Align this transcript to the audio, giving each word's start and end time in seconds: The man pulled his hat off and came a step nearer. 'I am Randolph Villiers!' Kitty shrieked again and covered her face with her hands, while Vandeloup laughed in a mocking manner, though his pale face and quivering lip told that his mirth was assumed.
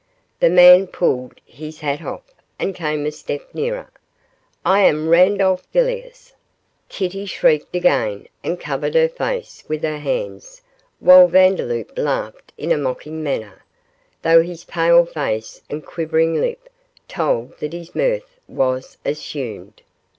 The 0.39 0.49
man 0.49 0.87
pulled 0.87 1.39
his 1.45 1.81
hat 1.81 2.01
off 2.01 2.23
and 2.57 2.73
came 2.73 3.05
a 3.05 3.11
step 3.11 3.53
nearer. 3.53 3.91
'I 4.65 4.79
am 4.79 5.09
Randolph 5.09 5.63
Villiers!' 5.71 6.33
Kitty 6.89 7.27
shrieked 7.27 7.75
again 7.75 8.27
and 8.43 8.59
covered 8.59 8.95
her 8.95 9.07
face 9.07 9.63
with 9.67 9.83
her 9.83 9.99
hands, 9.99 10.63
while 10.99 11.27
Vandeloup 11.27 11.95
laughed 11.99 12.51
in 12.57 12.71
a 12.71 12.79
mocking 12.79 13.21
manner, 13.21 13.63
though 14.23 14.41
his 14.41 14.63
pale 14.63 15.05
face 15.05 15.61
and 15.69 15.85
quivering 15.85 16.33
lip 16.41 16.67
told 17.07 17.59
that 17.59 17.73
his 17.73 17.93
mirth 17.93 18.39
was 18.47 18.97
assumed. 19.05 19.83